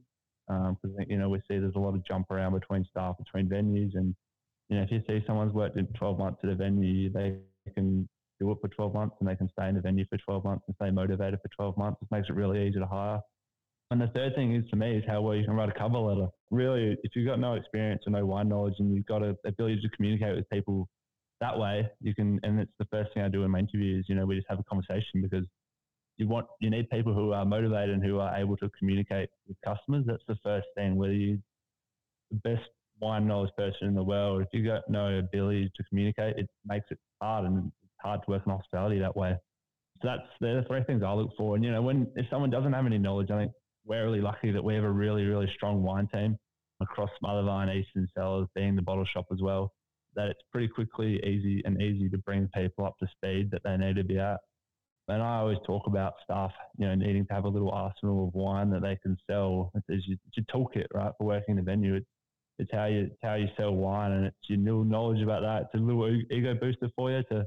[0.47, 3.49] because um, you know we see there's a lot of jump around between staff between
[3.49, 4.15] venues, and
[4.69, 7.37] you know if you see someone's worked in 12 months at a venue, they
[7.75, 8.09] can
[8.41, 10.65] do it for 12 months and they can stay in the venue for 12 months
[10.67, 12.01] and stay motivated for 12 months.
[12.03, 13.21] It makes it really easy to hire.
[13.91, 15.99] And the third thing is to me is how well you can write a cover
[15.99, 16.27] letter.
[16.51, 19.81] Really, if you've got no experience or no wine knowledge and you've got a ability
[19.83, 20.89] to communicate with people
[21.41, 22.41] that way, you can.
[22.43, 24.07] And it's the first thing I do in my interviews.
[24.09, 25.45] You know, we just have a conversation because
[26.17, 29.57] you want you need people who are motivated and who are able to communicate with
[29.65, 30.05] customers.
[30.07, 30.97] That's the first thing.
[30.97, 31.39] Whether you're
[32.31, 32.69] the best
[33.01, 36.87] wine knowledge person in the world, if you've got no ability to communicate, it makes
[36.91, 37.71] it hard and
[38.05, 39.37] hard to work in hospitality that way.
[40.03, 41.57] So that's the three things I look for.
[41.57, 43.53] And you know, when if someone doesn't have any knowledge, I think
[43.87, 46.37] we're really lucky that we have a really really strong wine team
[46.81, 49.73] across Mothervine, East End Cellars, being the bottle shop as well.
[50.17, 53.77] That it's pretty quickly easy and easy to bring people up to speed that they
[53.77, 54.39] need to be at.
[55.09, 58.35] And I always talk about staff, you know, needing to have a little arsenal of
[58.35, 59.71] wine that they can sell.
[59.75, 61.97] It's your, it's your toolkit, right, for working the venue.
[61.97, 62.07] It's,
[62.59, 65.63] it's how you it's how you sell wine, and it's your knowledge about that.
[65.63, 67.45] It's a little ego booster for you to,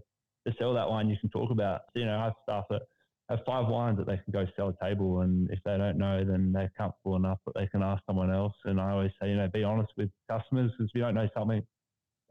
[0.47, 1.81] to sell that wine you can talk about.
[1.93, 2.81] You know, I have staff that
[3.29, 6.23] have five wines that they can go sell a table, and if they don't know,
[6.23, 8.53] then they're comfortable enough that they can ask someone else.
[8.65, 11.27] And I always say, you know, be honest with customers because if you don't know
[11.37, 11.61] something,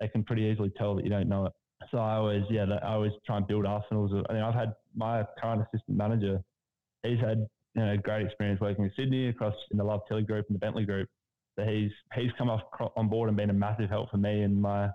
[0.00, 1.52] they can pretty easily tell that you don't know it.
[1.90, 4.10] So I always, yeah, I always try and build arsenals.
[4.28, 6.40] I mean, I've had my current assistant manager.
[7.02, 10.46] He's had you know great experience working in Sydney across in the Love Tilly group
[10.48, 11.08] and the Bentley group.
[11.58, 12.62] So he's he's come off
[12.96, 14.88] on board and been a massive help for me and my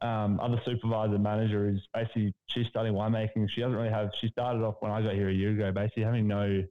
[0.00, 3.48] um, other supervisor manager is basically she's studying winemaking.
[3.54, 4.10] She doesn't really have.
[4.20, 6.62] She started off when I got here a year ago, basically having no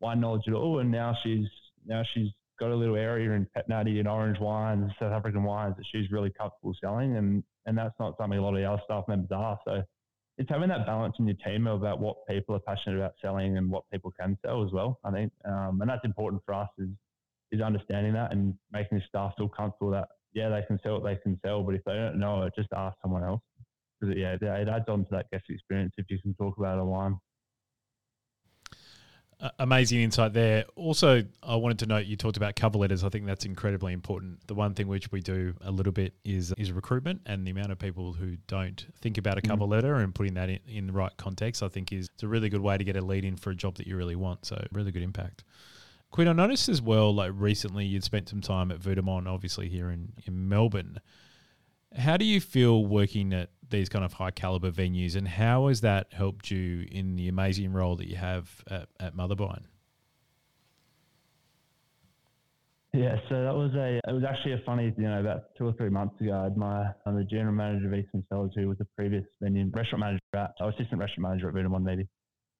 [0.00, 1.46] wine knowledge at all, and now she's
[1.86, 5.74] now she's got a little area in pet nutty and orange wines, South African wines
[5.76, 8.82] that she's really comfortable selling, and and that's not something a lot of the other
[8.84, 9.58] staff members are.
[9.66, 9.82] So
[10.38, 13.70] it's having that balance in your team about what people are passionate about selling and
[13.70, 14.98] what people can sell as well.
[15.04, 16.88] I think, um, and that's important for us is
[17.52, 21.04] is understanding that and making the staff feel comfortable that yeah they can sell what
[21.04, 23.42] they can sell, but if they don't know it, just ask someone else
[24.00, 26.84] because yeah, it adds on to that guest experience if you can talk about a
[26.84, 27.18] wine
[29.58, 30.64] amazing insight there.
[30.76, 33.04] Also, I wanted to note you talked about cover letters.
[33.04, 34.46] I think that's incredibly important.
[34.46, 37.72] The one thing which we do a little bit is is recruitment, and the amount
[37.72, 39.48] of people who don't think about a mm.
[39.48, 39.68] cover mm.
[39.68, 42.48] letter and putting that in, in the right context, I think is it's a really
[42.48, 44.46] good way to get a lead in for a job that you really want.
[44.46, 45.44] So, really good impact.
[46.14, 49.90] Quinn, I noticed as well, like recently you'd spent some time at de obviously here
[49.90, 51.00] in, in Melbourne.
[51.92, 55.80] How do you feel working at these kind of high caliber venues, and how has
[55.80, 59.14] that helped you in the amazing role that you have at, at?
[62.92, 64.00] Yeah, so that was a.
[64.08, 66.38] It was actually a funny, you know, about two or three months ago.
[66.38, 69.24] I had my I'm the general manager of East End Cellars, who was the previous
[69.42, 70.52] venue restaurant manager at.
[70.60, 72.06] Was assistant restaurant manager at de maybe.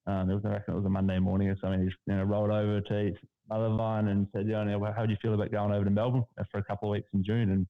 [0.07, 1.79] Um, it was I reckon it was a Monday morning or something.
[1.79, 3.13] He just, you know rolled over to
[3.49, 6.57] Mothervine and said, "Yeah, know, how do you feel about going over to Melbourne for
[6.59, 7.67] a couple of weeks in June?" And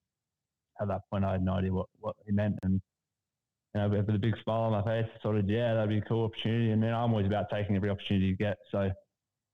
[0.81, 2.57] at that point, I had no idea what, what he meant.
[2.63, 2.81] And,
[3.73, 6.01] you know, with a big smile on my face, sort of, yeah, that'd be a
[6.01, 6.71] cool opportunity.
[6.71, 8.57] And then I'm always about taking every opportunity you get.
[8.71, 8.89] So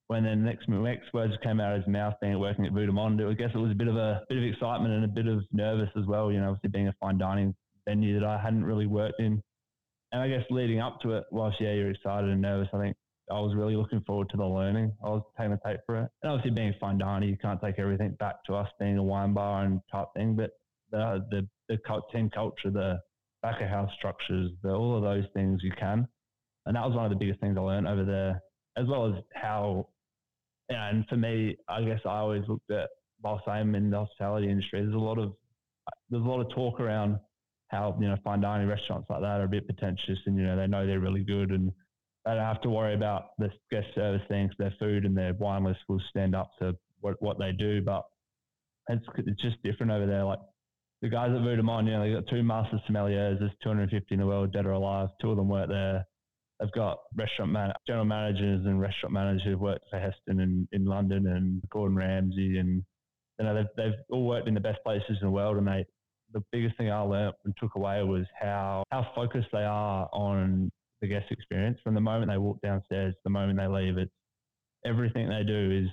[0.07, 3.21] when the next, next words came out of his mouth, being working at Vue Monde,
[3.21, 5.43] I guess it was a bit of a bit of excitement and a bit of
[5.51, 6.31] nervous as well.
[6.31, 7.55] You know, obviously being a fine dining
[7.87, 9.41] venue that I hadn't really worked in.
[10.11, 12.97] And I guess leading up to it, whilst yeah, you're excited and nervous, I think
[13.31, 14.91] I was really looking forward to the learning.
[15.03, 16.09] I was taking the tape for it.
[16.21, 19.33] And obviously being fine dining, you can't take everything back to us being a wine
[19.33, 20.35] bar and type thing.
[20.35, 20.51] But
[20.91, 21.77] the the, the
[22.11, 22.99] team culture, the
[23.41, 26.07] back of house structures, the, all of those things you can.
[26.65, 28.41] And that was one of the biggest things I learned over there,
[28.77, 29.87] as well as how,
[30.69, 32.89] and for me, I guess I always looked at,
[33.23, 35.33] whilst I'm in the hospitality industry, there's a lot of,
[36.09, 37.17] there's a lot of talk around
[37.69, 40.55] how, you know, fine dining restaurants like that are a bit pretentious and, you know,
[40.55, 41.71] they know they're really good and
[42.25, 45.63] they don't have to worry about the guest service things, their food and their wine
[45.63, 47.81] list will stand up to what, what they do.
[47.81, 48.03] But
[48.89, 50.23] it's, it's just different over there.
[50.23, 50.39] Like
[51.01, 53.39] the guys at Vue de Monde, you know, they've got two master sommeliers.
[53.39, 55.09] There's 250 in the world, dead or alive.
[55.19, 56.05] Two of them work there.
[56.59, 60.85] They've got restaurant man- general managers and restaurant managers who've worked for Heston in, in
[60.85, 62.59] London and Gordon Ramsay.
[62.59, 62.83] And,
[63.39, 65.57] you know, they've, they've all worked in the best places in the world.
[65.57, 65.85] And they,
[66.33, 70.71] the biggest thing I learned and took away was how, how focused they are on
[71.01, 71.77] the guest experience.
[71.83, 74.11] From the moment they walk downstairs, the moment they leave, it's
[74.85, 75.89] everything they do is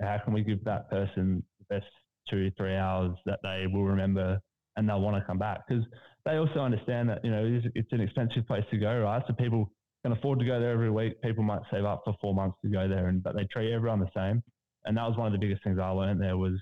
[0.00, 1.90] how can we give that person the best
[2.28, 4.40] two, three hours that they will remember
[4.76, 5.84] and they'll want to come back because
[6.24, 9.22] they also understand that you know it's, it's, an expensive place to go, right?
[9.26, 9.70] So people
[10.02, 11.20] can afford to go there every week.
[11.22, 14.00] People might save up for four months to go there, and but they treat everyone
[14.00, 14.42] the same.
[14.84, 16.60] And that was one of the biggest things I learned there was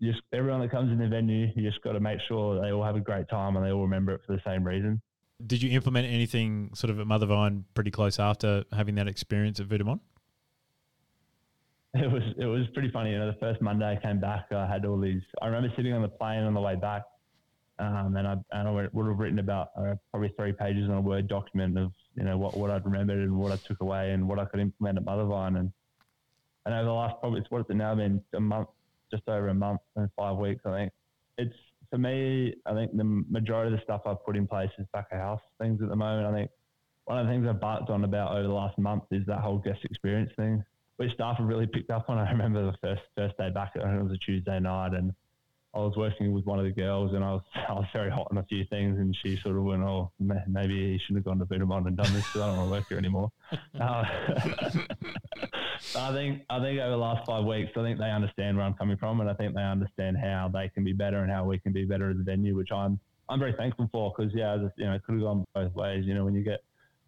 [0.00, 2.84] just everyone that comes in the venue, you just got to make sure they all
[2.84, 5.02] have a great time and they all remember it for the same reason.
[5.44, 9.66] Did you implement anything sort of at Mothervine pretty close after having that experience at
[9.66, 9.78] Vue
[11.94, 13.12] it was it was pretty funny.
[13.12, 15.22] You know, the first Monday I came back, I had all these.
[15.40, 17.02] I remember sitting on the plane on the way back,
[17.78, 21.00] um, and I and I would have written about uh, probably three pages on a
[21.00, 24.28] Word document of you know what, what I'd remembered and what I took away and
[24.28, 25.58] what I could implement at Mothervine.
[25.58, 25.72] And
[26.66, 28.68] and over the last probably it's what it's now been a month,
[29.10, 30.60] just over a month and five weeks.
[30.66, 30.92] I think
[31.38, 31.56] it's
[31.90, 32.54] for me.
[32.66, 35.40] I think the majority of the stuff I've put in place is back of house
[35.60, 36.26] things at the moment.
[36.26, 36.50] I think
[37.04, 39.58] one of the things I've barked on about over the last month is that whole
[39.58, 40.64] guest experience thing
[40.98, 42.18] which staff have really picked up on.
[42.18, 45.12] I remember the first first day back, it was a Tuesday night, and
[45.74, 48.28] I was working with one of the girls, and I was I was very hot
[48.30, 51.58] on a few things, and she sort of went, "Oh, maybe he shouldn't have gone
[51.58, 53.30] to Monde and done this because I don't want to work here anymore."
[53.80, 54.04] uh,
[55.96, 58.74] I think I think over the last five weeks, I think they understand where I'm
[58.74, 61.58] coming from, and I think they understand how they can be better and how we
[61.58, 64.86] can be better as a venue, which I'm I'm very thankful for because yeah, you
[64.86, 66.04] know, it could have gone both ways.
[66.06, 66.60] You know, when you get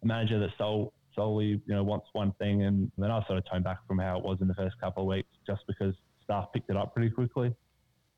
[0.03, 2.63] a manager that's so solely, you know, wants one thing.
[2.63, 5.03] And then I sort of toned back from how it was in the first couple
[5.03, 7.53] of weeks just because staff picked it up pretty quickly.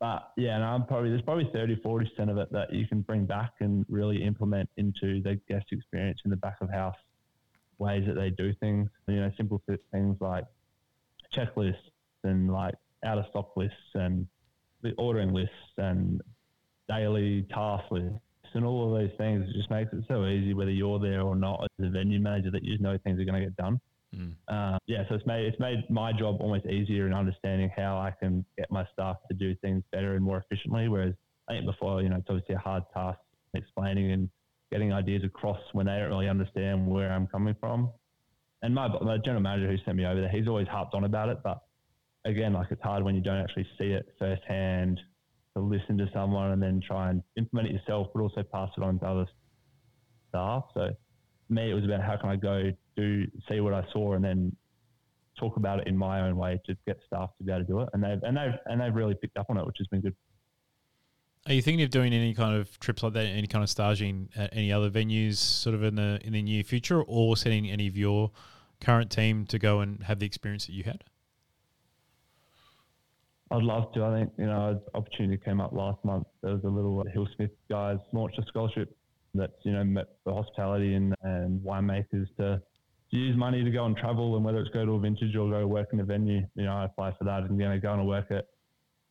[0.00, 3.00] But yeah, and I'm probably there's probably 30, 40 percent of it that you can
[3.02, 6.96] bring back and really implement into the guest experience in the back of house.
[7.78, 8.88] Ways that they do things.
[9.06, 10.44] You know, simple things like
[11.34, 11.74] checklists
[12.22, 14.26] and like out of stock lists and
[14.82, 16.20] the ordering lists and
[16.88, 18.18] daily task lists
[18.54, 19.48] and all of those things.
[19.48, 22.50] It just makes it so easy, whether you're there or not, as a venue manager,
[22.52, 23.80] that you just know things are going to get done.
[24.14, 24.34] Mm.
[24.48, 28.12] Uh, yeah, so it's made it's made my job almost easier in understanding how I
[28.12, 30.88] can get my staff to do things better and more efficiently.
[30.88, 31.14] Whereas
[31.48, 33.18] I think before, you know, it's obviously a hard task
[33.54, 34.30] explaining and
[34.74, 37.92] getting ideas across when they don't really understand where I'm coming from.
[38.62, 41.28] And my, my general manager who sent me over there, he's always harped on about
[41.28, 41.38] it.
[41.44, 41.60] But
[42.24, 45.00] again, like it's hard when you don't actually see it firsthand
[45.56, 48.82] to listen to someone and then try and implement it yourself, but also pass it
[48.82, 49.26] on to other
[50.28, 50.64] staff.
[50.74, 50.88] So
[51.46, 54.24] for me, it was about how can I go do see what I saw and
[54.24, 54.56] then
[55.38, 57.80] talk about it in my own way to get staff to be able to do
[57.82, 57.90] it.
[57.92, 60.16] And they've and they've and they've really picked up on it, which has been good.
[61.46, 64.30] Are you thinking of doing any kind of trips like that, any kind of staging
[64.34, 67.86] at any other venues, sort of in the in the near future, or sending any
[67.86, 68.30] of your
[68.80, 71.04] current team to go and have the experience that you had?
[73.50, 74.04] I'd love to.
[74.04, 76.26] I think you know, an opportunity came up last month.
[76.42, 78.96] There was a little Hill-Smith guys launched a scholarship
[79.34, 82.62] that's you know met for hospitality and, and winemakers to,
[83.10, 85.50] to use money to go and travel, and whether it's go to a vintage or
[85.50, 86.40] go work in a venue.
[86.54, 88.46] You know, I apply for that and you know go and work at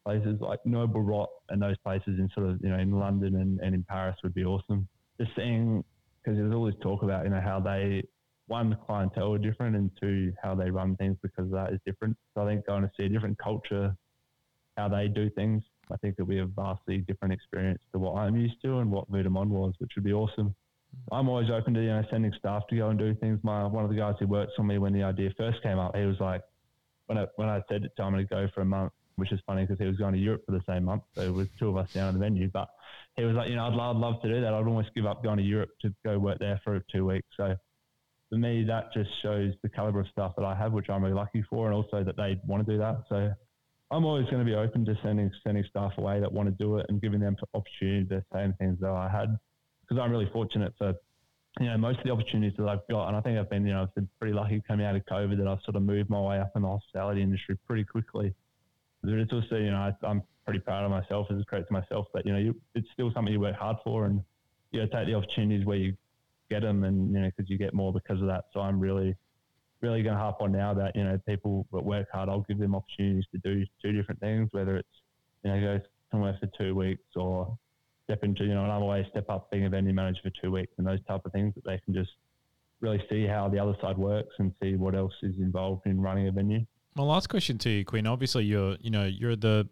[0.05, 3.59] places like Noble Rot and those places in sort of, you know, in London and,
[3.59, 4.87] and in Paris would be awesome.
[5.19, 5.83] Just seeing,
[6.23, 8.03] because there's always talk about, you know, how they,
[8.47, 12.17] one, the clientele are different and two, how they run things because that is different.
[12.33, 13.95] So I think going to see a different culture,
[14.77, 18.35] how they do things, I think it'll be a vastly different experience to what I'm
[18.35, 20.55] used to and what Vue De Monde was, which would be awesome.
[21.11, 23.39] I'm always open to you know sending staff to go and do things.
[23.43, 25.95] My one of the guys who works for me when the idea first came up,
[25.95, 26.41] he was like,
[27.07, 29.31] when I when I said to him I'm going to go for a month, which
[29.31, 31.03] is funny because he was going to Europe for the same month.
[31.15, 32.49] So it was two of us down at the venue.
[32.51, 32.69] But
[33.15, 34.53] he was like, you know, I'd love, to do that.
[34.53, 37.27] I'd almost give up going to Europe to go work there for two weeks.
[37.37, 37.55] So
[38.29, 41.15] for me, that just shows the caliber of stuff that I have, which I'm really
[41.15, 43.03] lucky for, and also that they want to do that.
[43.09, 43.31] So
[43.91, 46.77] I'm always going to be open to sending sending staff away that want to do
[46.77, 49.37] it and giving them opportunity to same things that I had
[49.81, 50.93] because I'm really fortunate for
[51.59, 53.73] you know most of the opportunities that I've got, and I think I've been you
[53.73, 56.19] know I've been pretty lucky coming out of COVID that I've sort of moved my
[56.19, 58.33] way up in the hospitality industry pretty quickly
[59.03, 61.73] but it's also, you know, I, am pretty proud of myself as a credit to
[61.73, 64.21] myself that, you know, you, it's still something you work hard for and,
[64.71, 65.95] you know, take the opportunities where you
[66.49, 68.45] get them and, you know, because you get more because of that.
[68.53, 69.15] So I'm really,
[69.81, 72.59] really going to harp on now that, you know, people that work hard, I'll give
[72.59, 74.87] them opportunities to do two different things, whether it's,
[75.43, 77.57] you know, go somewhere for two weeks or
[78.05, 80.73] step into, you know, another way, step up being a venue manager for two weeks
[80.77, 82.11] and those type of things that they can just
[82.79, 86.27] really see how the other side works and see what else is involved in running
[86.27, 86.65] a venue.
[86.95, 88.07] My last question to you, Quinn.
[88.07, 89.67] Obviously, you're you know you're the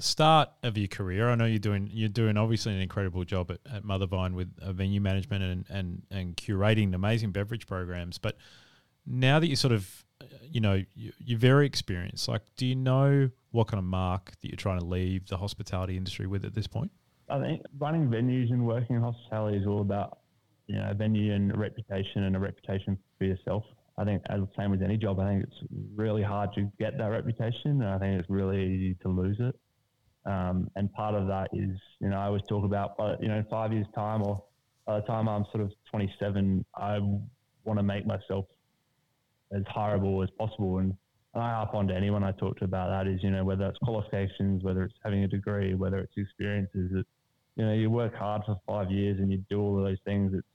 [0.00, 1.28] start of your career.
[1.28, 4.72] I know you're doing you're doing obviously an incredible job at, at Mothervine with uh,
[4.72, 8.18] venue management and, and and curating amazing beverage programs.
[8.18, 8.36] But
[9.06, 13.30] now that you're sort of uh, you know you're very experienced, like do you know
[13.50, 16.66] what kind of mark that you're trying to leave the hospitality industry with at this
[16.66, 16.90] point?
[17.28, 20.18] I think running venues and working in hospitality is all about
[20.66, 23.64] you know a venue and a reputation and a reputation for yourself.
[23.98, 26.96] I think, as the same as any job, I think it's really hard to get
[26.98, 29.58] that reputation, and I think it's really easy to lose it.
[30.24, 33.44] Um, and part of that is, you know, I always talk about, you know, in
[33.50, 34.44] five years' time, or
[34.86, 36.98] by the time I'm sort of 27, I
[37.64, 38.46] want to make myself
[39.52, 40.78] as hireable as possible.
[40.78, 40.94] And,
[41.34, 43.66] and I harp on to anyone I talk to about that is, you know, whether
[43.66, 47.04] it's qualifications, whether it's having a degree, whether it's experiences, that
[47.56, 50.32] you know, you work hard for five years and you do all of those things.
[50.32, 50.46] It's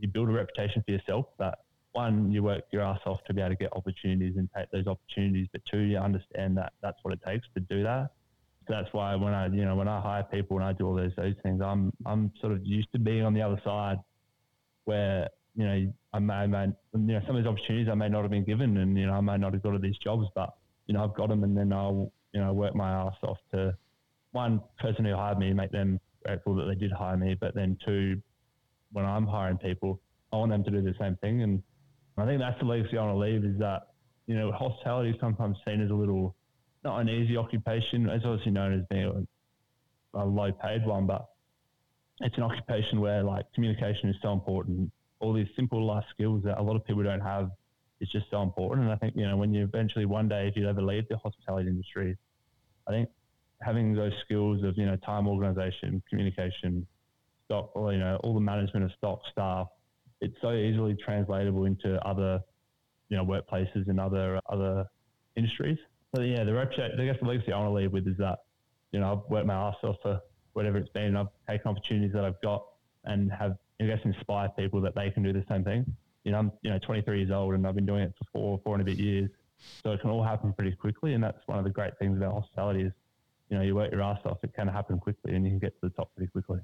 [0.00, 1.58] you build a reputation for yourself that
[1.98, 4.86] one, you work your ass off to be able to get opportunities and take those
[4.86, 8.10] opportunities, but two, you understand that that's what it takes to do that.
[8.66, 10.94] So that's why when I, you know, when I hire people and I do all
[10.94, 13.96] those those things, I'm I'm sort of used to being on the other side,
[14.84, 18.08] where you know I may, I may you know some of these opportunities I may
[18.08, 20.26] not have been given, and you know I may not have got to these jobs,
[20.34, 20.50] but
[20.86, 23.74] you know I've got them, and then I'll you know work my ass off to
[24.32, 27.78] one person who hired me, make them grateful that they did hire me, but then
[27.84, 28.20] two,
[28.92, 30.00] when I'm hiring people,
[30.32, 31.62] I want them to do the same thing, and
[32.22, 33.88] I think that's the legacy I want to leave is that,
[34.26, 36.34] you know, hospitality is sometimes seen as a little,
[36.84, 38.08] not an easy occupation.
[38.08, 39.26] It's obviously known as being
[40.14, 41.28] a, a low paid one, but
[42.20, 44.90] it's an occupation where like communication is so important.
[45.20, 47.50] All these simple life skills that a lot of people don't have
[48.00, 48.86] is just so important.
[48.86, 51.16] And I think, you know, when you eventually one day, if you ever leave the
[51.18, 52.16] hospitality industry,
[52.86, 53.08] I think
[53.62, 56.86] having those skills of, you know, time organization, communication,
[57.46, 59.68] stock, or, you know, all the management of stock staff,
[60.20, 62.40] it's so easily translatable into other,
[63.08, 64.86] you know, workplaces and other other
[65.36, 65.78] industries.
[66.14, 68.40] So yeah, the I guess the legacy I want to leave with is that,
[68.92, 70.20] you know, I've worked my ass off for
[70.54, 71.04] whatever it's been.
[71.04, 72.64] And I've taken opportunities that I've got
[73.04, 75.84] and have, I guess, inspired people that they can do the same thing.
[76.24, 78.60] you know, I'm you know 23 years old and I've been doing it for four,
[78.64, 79.30] four and a bit years.
[79.82, 82.32] So it can all happen pretty quickly, and that's one of the great things about
[82.32, 82.92] hospitality is,
[83.50, 85.74] you know, you work your ass off, it can happen quickly, and you can get
[85.80, 86.60] to the top pretty quickly.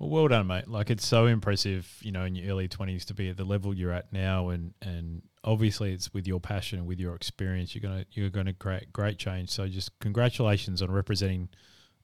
[0.00, 0.66] Well, well done, mate.
[0.66, 3.74] Like it's so impressive, you know, in your early twenties to be at the level
[3.74, 7.82] you're at now, and and obviously it's with your passion and with your experience, you're
[7.82, 9.50] gonna you're gonna create great change.
[9.50, 11.50] So just congratulations on representing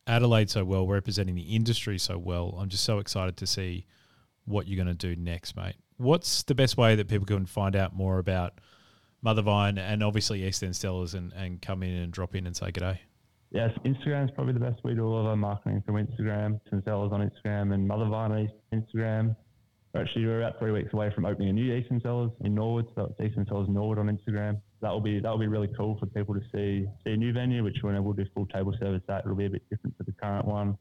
[0.06, 2.56] Adelaide so well, representing the industry so well.
[2.60, 3.86] I'm just so excited to see
[4.44, 5.76] what you're to do next, mate.
[5.96, 8.60] What's the best way that people can find out more about
[9.24, 12.70] Mothervine and obviously East End Cellars and, and come in and drop in and say
[12.70, 12.98] g'day?
[13.56, 14.84] Yes, Instagram is probably the best.
[14.84, 18.30] way to do all of our marketing through Instagram, and Cellars on Instagram, and Mothervine
[18.30, 19.34] on Instagram.
[19.96, 22.84] Actually, we're about three weeks away from opening a new East End Cellars in Norwood,
[22.94, 24.60] so it's East End Cellars Norwood on Instagram.
[24.82, 27.32] That will be that will be really cool for people to see see a new
[27.32, 29.00] venue, which when we'll do full table service.
[29.08, 30.76] That it'll be a bit different to the current one.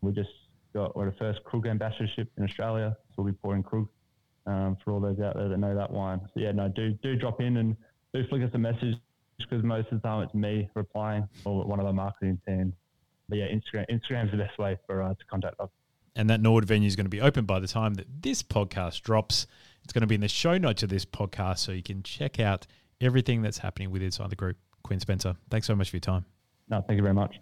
[0.00, 0.30] We just
[0.74, 3.88] got we're the first Krug ambassadorship in Australia, so we'll be pouring Krug
[4.46, 6.20] um, for all those out there that know that wine.
[6.32, 7.76] So yeah, no, do do drop in and
[8.14, 8.94] do flick us a message
[9.48, 12.72] because most of the time it's me replying or one of our marketing team.
[13.28, 15.70] But yeah, Instagram Instagram's the best way for uh, to contact us.
[16.14, 19.02] And that Nord venue is going to be open by the time that this podcast
[19.02, 19.46] drops.
[19.84, 22.38] It's going to be in the show notes of this podcast, so you can check
[22.38, 22.66] out
[23.00, 24.56] everything that's happening with inside the group.
[24.82, 26.24] Quinn Spencer, thanks so much for your time.
[26.68, 27.40] No, thank you very much.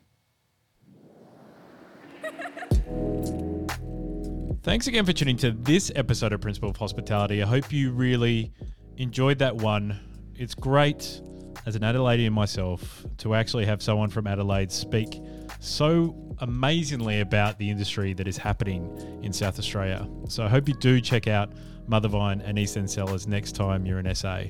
[4.62, 7.42] Thanks again for tuning to this episode of Principle of Hospitality.
[7.42, 8.52] I hope you really
[8.98, 9.98] enjoyed that one.
[10.36, 11.22] It's great
[11.70, 15.22] as an Adelaidean myself to actually have someone from Adelaide speak
[15.60, 20.08] so amazingly about the industry that is happening in South Australia.
[20.28, 21.52] So I hope you do check out
[21.88, 24.42] Mothervine and East End Cellars next time you're in SA.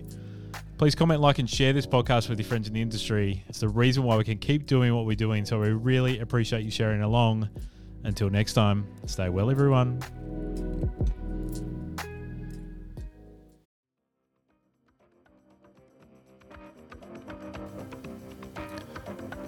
[0.78, 3.44] Please comment, like, and share this podcast with your friends in the industry.
[3.48, 5.44] It's the reason why we can keep doing what we're doing.
[5.44, 7.50] So we really appreciate you sharing along.
[8.02, 10.00] Until next time, stay well, everyone.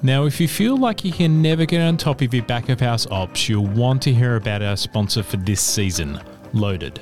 [0.05, 2.81] Now, if you feel like you can never get on top of your back of
[2.81, 6.21] house ops, you'll want to hear about our sponsor for this season,
[6.53, 7.01] Loaded.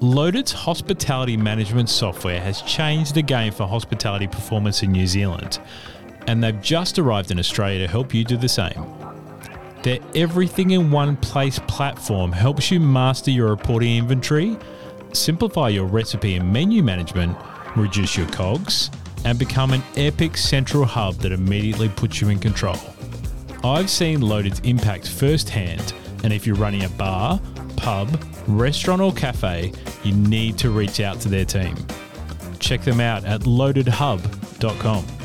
[0.00, 5.58] Loaded's hospitality management software has changed the game for hospitality performance in New Zealand,
[6.26, 8.86] and they've just arrived in Australia to help you do the same.
[9.82, 14.56] Their everything in one place platform helps you master your reporting inventory,
[15.12, 17.36] simplify your recipe and menu management,
[17.76, 18.90] reduce your cogs,
[19.24, 22.76] and become an epic central hub that immediately puts you in control.
[23.64, 25.92] I've seen Loaded's impact firsthand,
[26.22, 27.40] and if you're running a bar,
[27.76, 29.72] pub, restaurant, or cafe,
[30.04, 31.76] you need to reach out to their team.
[32.58, 35.15] Check them out at loadedhub.com.